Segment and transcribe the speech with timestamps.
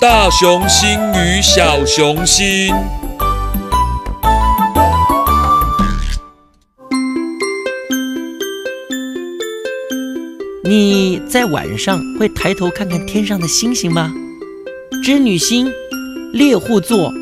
[0.00, 2.74] 大雄星与小雄星。
[10.64, 14.10] 你在晚上会抬头看看天上的星星吗？
[15.04, 15.70] 织女星、
[16.32, 17.12] 猎户座、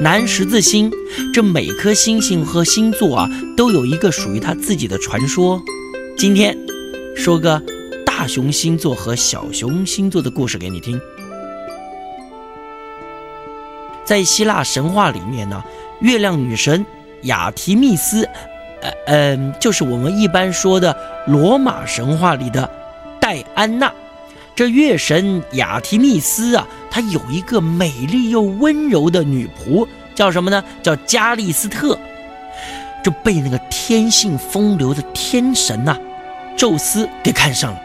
[0.00, 0.90] 南十字星，
[1.32, 5.62] 这每颗星星和星座啊，都有一个属于它自己的传说。
[6.18, 6.58] 今天
[7.14, 7.62] 说个
[8.04, 11.00] 大熊星座和小熊星座的故事给你听。
[14.06, 15.62] 在希腊神话里面呢，
[16.00, 16.86] 月亮女神
[17.22, 18.26] 雅提密斯，
[18.80, 20.96] 呃嗯，就是我们一般说的
[21.26, 22.70] 罗马神话里的
[23.20, 23.92] 戴安娜。
[24.54, 30.64] 这月神雅提密斯啊，她有一个美丽又温柔的女仆，叫什么呢？
[30.82, 31.98] 叫加利斯特。
[33.04, 35.96] 这被那个天性风流的天神呐，
[36.56, 37.80] 宙斯给看上了。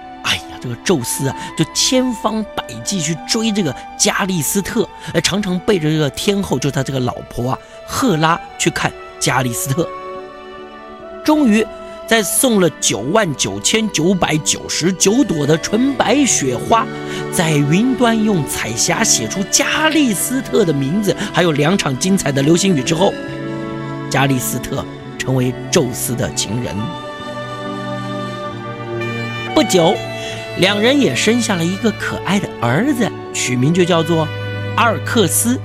[0.62, 9.88] 这个宙斯啊，就千方百计去追这个加利斯特，呃，常常背着这个天后，就他这个老婆啊，赫拉去看加利斯特。
[11.26, 11.66] 终于。
[12.08, 16.86] 在送了九万九千九百九十九朵的纯白雪花，
[17.32, 23.14] 在云端用彩霞写出加利斯特的名字，还有两场精彩的流星雨之后，
[24.10, 24.84] 加利斯特
[25.18, 26.76] 成为宙斯的情人。
[29.56, 29.96] 不久，
[30.62, 34.28] 两人也生下了一个可爱的儿子，取名就叫做
[34.78, 35.60] 阿尔克斯。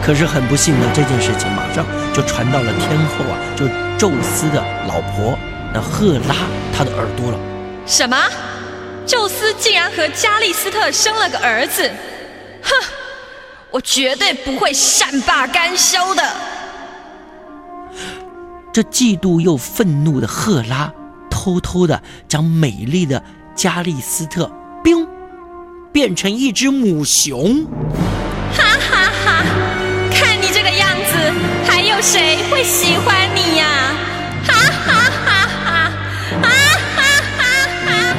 [0.00, 3.66] 可是很不幸的，这件事情马上就传到了天后啊，就。
[3.98, 5.38] 宙斯的老婆，
[5.74, 6.34] 那赫拉，
[6.74, 7.38] 她的耳朵了。
[7.84, 8.16] 什么？
[9.04, 11.90] 宙斯竟然和加利斯特生了个儿子？
[12.62, 12.72] 哼！
[13.70, 16.22] 我绝对不会善罢甘休的。
[18.72, 20.90] 这嫉妒又愤怒的赫拉，
[21.28, 23.22] 偷偷的将美丽的
[23.54, 24.50] 加利斯特，
[24.82, 25.06] 冰，
[25.92, 27.66] 变成一只母熊。
[28.52, 29.44] 哈哈哈！
[30.10, 31.16] 看你这个样子，
[31.66, 33.66] 还有谁会喜欢你呀？
[33.66, 33.94] 啊？
[34.46, 34.92] 哈哈
[35.24, 35.70] 哈哈！
[36.42, 36.48] 啊
[36.96, 37.02] 哈
[37.36, 37.44] 哈
[37.84, 38.16] 哈！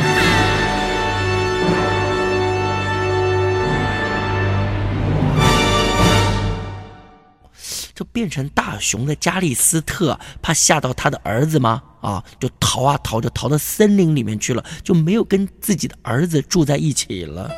[7.95, 11.81] 这变成大熊的加利斯特，怕吓到他的儿子吗？
[12.01, 17.50] 啊，就逃啊逃，就逃到森林里面去了，就没有跟自己的儿子住在一起了。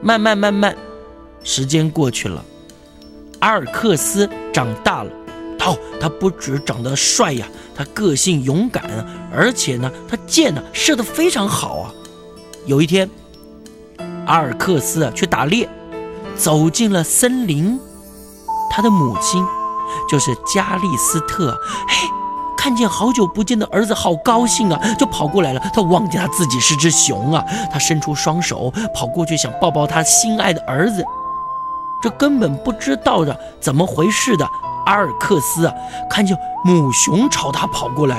[0.00, 0.76] 慢慢慢慢，
[1.44, 2.44] 时间过去了，
[3.40, 5.10] 阿尔克斯长大了。
[5.64, 8.82] 哦，他不止长得帅呀，他个性勇敢，
[9.32, 11.94] 而且呢，他箭呢射得非常好啊。
[12.66, 13.08] 有一天，
[14.26, 15.68] 阿尔克斯啊去打猎，
[16.36, 17.78] 走进了森林。
[18.72, 19.44] 他的母亲
[20.10, 22.08] 就是加利斯特，嘿，
[22.62, 25.60] 看见好久不见的儿子，好高兴啊，就跑过来了。
[25.74, 31.04] 他忘记他自己是只熊啊，他伸出双手跑过去想抱抱他心爱的儿子。
[32.00, 34.48] 这根本不知道的怎么回事的
[34.86, 35.74] 阿尔克斯啊，
[36.08, 38.18] 看见母熊朝他跑过来，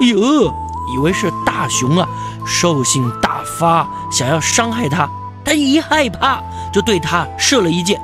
[0.00, 0.50] 哎呦，
[0.94, 2.08] 以为是大熊啊，
[2.46, 5.06] 兽性大发，想要伤害他。
[5.44, 6.42] 他一害怕，
[6.72, 8.00] 就对他射了一箭。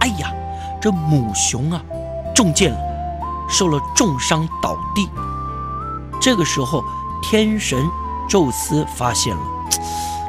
[0.00, 0.30] 哎呀！
[0.82, 1.80] 这母熊啊，
[2.34, 2.78] 中箭了，
[3.48, 5.08] 受了重伤倒地。
[6.20, 6.84] 这个时候，
[7.22, 7.78] 天神
[8.28, 9.42] 宙斯发现了，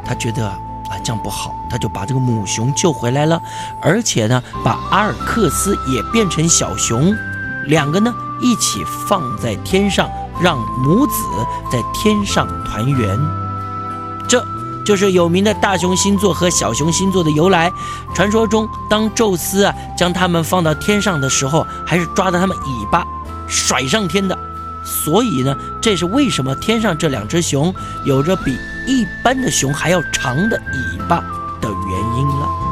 [0.05, 0.57] 他觉得啊
[1.03, 3.41] 这样不好，他就把这个母熊救回来了，
[3.81, 7.13] 而且呢，把阿尔克斯也变成小熊，
[7.67, 10.09] 两个呢一起放在天上，
[10.41, 11.13] 让母子
[11.71, 13.19] 在天上团圆。
[14.27, 14.43] 这
[14.89, 17.71] 就是有名的大熊星座和小熊星座的由来。
[18.15, 23.05] 传说中，当宙斯啊将他们放到天上的时候，还是抓着他们尾巴
[23.47, 24.35] 甩上天的。
[24.83, 27.71] 所以呢，这是为什么天上这两只熊
[28.03, 28.57] 有着比
[28.87, 31.17] 一般的熊还要长的尾巴
[31.61, 32.68] 的原因了。